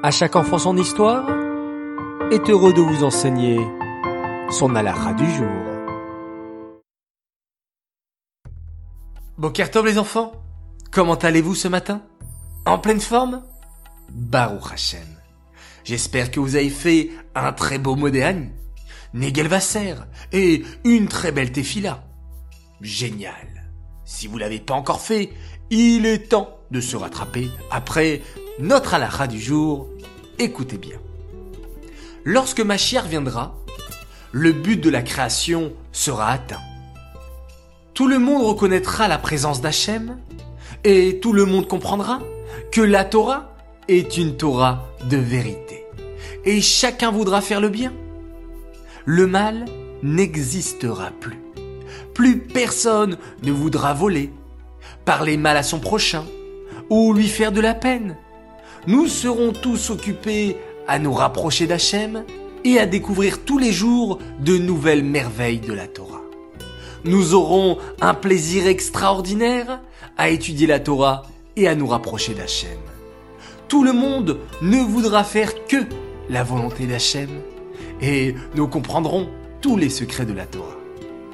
[0.00, 1.28] À chaque enfant son histoire
[2.30, 3.58] est heureux de vous enseigner
[4.48, 5.48] son alara du jour.
[9.38, 10.30] Bokertov les enfants,
[10.92, 12.02] comment allez-vous ce matin?
[12.64, 13.42] En pleine forme?
[14.08, 15.00] Baruch Hashem.
[15.82, 18.52] J'espère que vous avez fait un très beau modéane,
[19.14, 19.96] Negel Vasser
[20.32, 22.04] et une très belle tefila.
[22.80, 23.68] Génial.
[24.04, 25.30] Si vous l'avez pas encore fait,
[25.70, 28.22] il est temps de se rattraper après
[28.58, 29.88] notre alara du jour.
[30.38, 30.98] Écoutez bien.
[32.24, 33.54] Lorsque Machiar viendra,
[34.32, 36.60] le but de la création sera atteint.
[37.94, 40.18] Tout le monde reconnaîtra la présence d'Hachem
[40.84, 42.20] et tout le monde comprendra
[42.70, 43.56] que la Torah
[43.88, 45.84] est une Torah de vérité.
[46.44, 47.92] Et chacun voudra faire le bien.
[49.04, 49.64] Le mal
[50.02, 51.40] n'existera plus.
[52.14, 54.32] Plus personne ne voudra voler,
[55.04, 56.24] parler mal à son prochain
[56.90, 58.16] ou lui faire de la peine.
[58.88, 60.56] Nous serons tous occupés
[60.86, 62.24] à nous rapprocher d'Hachem
[62.64, 66.22] et à découvrir tous les jours de nouvelles merveilles de la Torah.
[67.04, 69.82] Nous aurons un plaisir extraordinaire
[70.16, 72.78] à étudier la Torah et à nous rapprocher d'Hachem.
[73.68, 75.84] Tout le monde ne voudra faire que
[76.30, 77.28] la volonté d'Hachem
[78.00, 79.28] et nous comprendrons
[79.60, 80.78] tous les secrets de la Torah.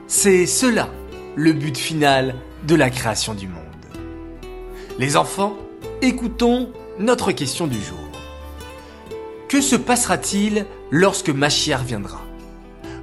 [0.08, 0.88] C'est cela
[1.36, 2.34] le but final
[2.66, 3.62] de la création du monde.
[4.98, 5.54] Les enfants,
[6.02, 7.98] écoutons notre question du jour.
[9.48, 12.20] Que se passera-t-il lorsque Machiar viendra?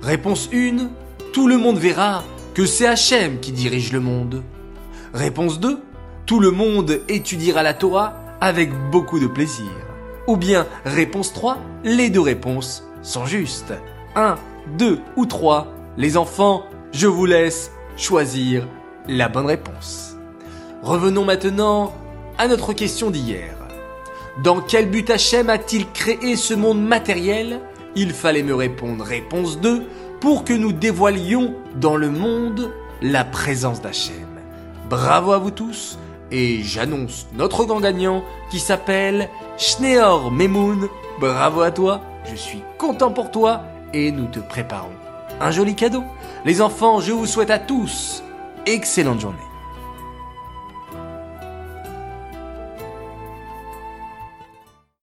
[0.01, 0.89] Réponse 1.
[1.33, 4.43] Tout le monde verra que c'est Hachem qui dirige le monde.
[5.13, 5.79] Réponse 2.
[6.25, 9.69] Tout le monde étudiera la Torah avec beaucoup de plaisir.
[10.27, 11.57] Ou bien réponse 3.
[11.83, 13.73] Les deux réponses sont justes.
[14.15, 14.35] 1,
[14.77, 15.67] 2 ou 3.
[15.97, 18.67] Les enfants, je vous laisse choisir
[19.07, 20.15] la bonne réponse.
[20.81, 21.93] Revenons maintenant
[22.37, 23.60] à notre question d'hier.
[24.37, 27.59] Dans quel but Hachem a-t-il créé ce monde matériel?
[27.95, 29.83] Il fallait me répondre réponse 2
[30.21, 32.71] pour que nous dévoilions dans le monde
[33.01, 34.15] la présence d'Hachem.
[34.89, 35.99] Bravo à vous tous
[36.31, 40.87] et j'annonce notre grand gagnant qui s'appelle Schneor Memoun.
[41.19, 44.95] Bravo à toi, je suis content pour toi et nous te préparons
[45.41, 46.03] un joli cadeau.
[46.45, 48.23] Les enfants, je vous souhaite à tous
[48.65, 49.50] excellente journée.